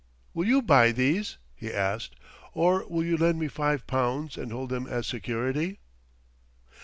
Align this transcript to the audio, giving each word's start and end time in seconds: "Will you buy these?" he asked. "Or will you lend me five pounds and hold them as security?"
"Will 0.33 0.47
you 0.47 0.63
buy 0.63 0.91
these?" 0.91 1.37
he 1.53 1.71
asked. 1.71 2.15
"Or 2.53 2.87
will 2.89 3.03
you 3.05 3.17
lend 3.17 3.37
me 3.37 3.47
five 3.47 3.85
pounds 3.85 4.35
and 4.35 4.51
hold 4.51 4.69
them 4.71 4.87
as 4.87 5.05
security?" 5.05 5.77